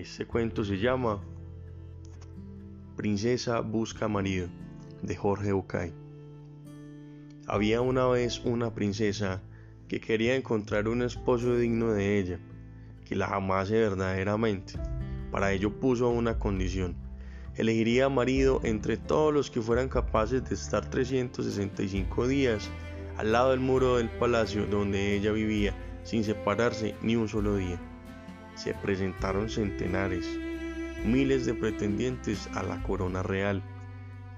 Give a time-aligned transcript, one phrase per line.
[0.00, 1.20] Este cuento se llama
[2.96, 4.48] Princesa busca marido
[5.02, 5.92] de Jorge Bucay.
[7.46, 9.42] Había una vez una princesa
[9.88, 12.38] que quería encontrar un esposo digno de ella,
[13.04, 14.78] que la amase verdaderamente.
[15.30, 16.96] Para ello puso una condición.
[17.56, 22.70] Elegiría marido entre todos los que fueran capaces de estar 365 días
[23.18, 25.74] al lado del muro del palacio donde ella vivía
[26.04, 27.78] sin separarse ni un solo día.
[28.62, 30.38] Se presentaron centenares,
[31.02, 33.62] miles de pretendientes a la corona real,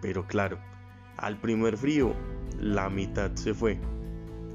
[0.00, 0.58] pero claro,
[1.16, 2.14] al primer frío
[2.56, 3.80] la mitad se fue.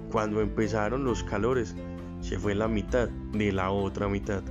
[0.09, 1.75] Cuando empezaron los calores,
[2.21, 4.41] se fue la mitad de la otra mitad.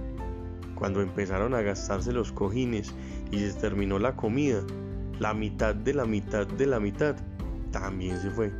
[0.74, 2.94] Cuando empezaron a gastarse los cojines
[3.30, 4.60] y se terminó la comida,
[5.18, 7.16] la mitad de la mitad de la mitad
[7.70, 8.52] también se fue.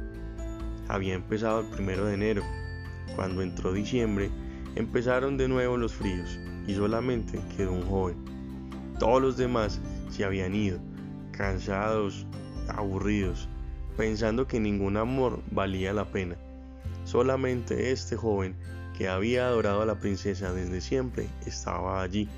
[0.88, 2.43] Había empezado el primero de enero.
[3.15, 4.30] Cuando entró diciembre,
[4.77, 8.16] empezaron de nuevo los fríos y solamente quedó un joven.
[8.99, 10.79] Todos los demás se habían ido,
[11.33, 12.27] cansados,
[12.68, 13.49] aburridos,
[13.96, 16.37] pensando que ningún amor valía la pena.
[17.05, 18.55] Solamente este joven,
[18.96, 22.29] que había adorado a la princesa desde siempre, estaba allí,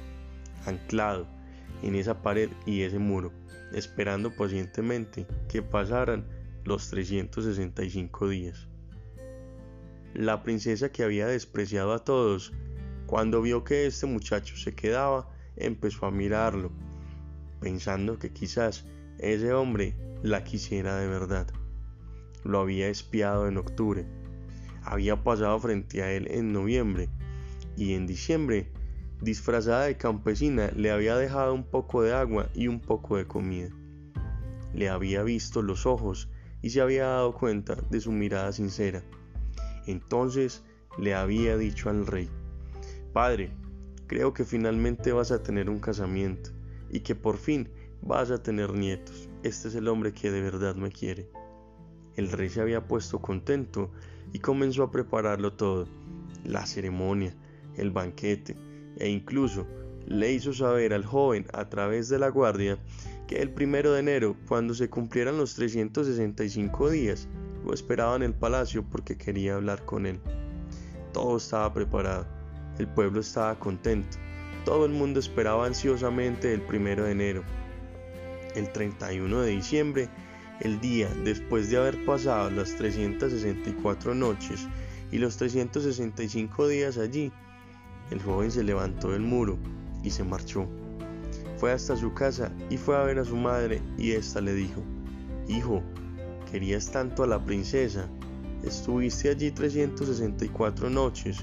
[0.66, 1.26] anclado
[1.82, 3.32] en esa pared y ese muro,
[3.72, 6.24] esperando pacientemente que pasaran
[6.64, 8.68] los 365 días.
[10.18, 12.52] La princesa que había despreciado a todos,
[13.06, 16.72] cuando vio que este muchacho se quedaba, empezó a mirarlo,
[17.60, 18.84] pensando que quizás
[19.20, 21.46] ese hombre la quisiera de verdad.
[22.42, 24.06] Lo había espiado en octubre,
[24.82, 27.08] había pasado frente a él en noviembre
[27.76, 28.72] y en diciembre,
[29.22, 33.68] disfrazada de campesina, le había dejado un poco de agua y un poco de comida.
[34.74, 36.28] Le había visto los ojos
[36.60, 39.04] y se había dado cuenta de su mirada sincera.
[39.88, 40.62] Entonces
[40.98, 42.28] le había dicho al rey,
[43.14, 43.50] Padre,
[44.06, 46.50] creo que finalmente vas a tener un casamiento
[46.90, 47.70] y que por fin
[48.02, 49.30] vas a tener nietos.
[49.42, 51.30] Este es el hombre que de verdad me quiere.
[52.16, 53.90] El rey se había puesto contento
[54.34, 55.88] y comenzó a prepararlo todo,
[56.44, 57.34] la ceremonia,
[57.76, 58.56] el banquete,
[58.98, 59.66] e incluso
[60.06, 62.78] le hizo saber al joven a través de la guardia
[63.26, 67.26] que el primero de enero, cuando se cumplieran los 365 días,
[67.74, 70.20] esperaba en el palacio porque quería hablar con él.
[71.12, 72.26] Todo estaba preparado,
[72.78, 74.18] el pueblo estaba contento,
[74.64, 77.42] todo el mundo esperaba ansiosamente el primero de enero.
[78.54, 80.08] El 31 de diciembre,
[80.60, 84.66] el día después de haber pasado las 364 noches
[85.10, 87.32] y los 365 días allí,
[88.10, 89.58] el joven se levantó del muro
[90.02, 90.68] y se marchó.
[91.58, 94.82] Fue hasta su casa y fue a ver a su madre y ésta le dijo,
[95.48, 95.82] Hijo,
[96.50, 98.08] querías tanto a la princesa,
[98.62, 101.38] estuviste allí 364 noches,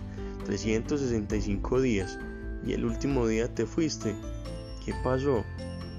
[0.46, 2.20] 365 días
[2.66, 4.16] y el último día te fuiste.
[4.86, 5.44] ¿Qué pasó?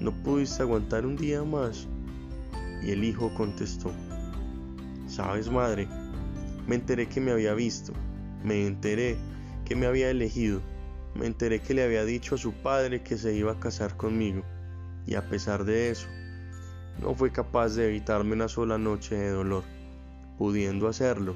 [0.00, 1.86] ¿No pudiste aguantar un día más?
[2.82, 3.90] Y el hijo contestó,
[5.06, 5.88] Sabes, madre,
[6.66, 7.92] me enteré que me había visto,
[8.44, 9.16] me enteré
[9.64, 10.60] que me había elegido
[11.16, 14.42] me enteré que le había dicho a su padre que se iba a casar conmigo,
[15.06, 16.08] y a pesar de eso,
[17.00, 19.64] no fue capaz de evitarme una sola noche de dolor.
[20.38, 21.34] Pudiendo hacerlo,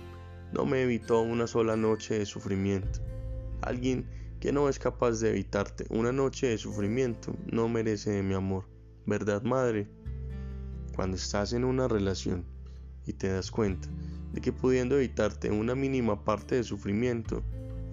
[0.53, 3.01] no me evitó una sola noche de sufrimiento.
[3.63, 4.07] Alguien
[4.41, 8.65] que no es capaz de evitarte una noche de sufrimiento no merece de mi amor,
[9.07, 9.89] ¿verdad, madre?
[10.97, 12.45] Cuando estás en una relación
[13.07, 13.89] y te das cuenta
[14.33, 17.43] de que pudiendo evitarte una mínima parte de sufrimiento,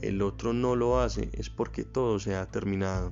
[0.02, 3.12] el otro no lo hace es porque todo se ha terminado.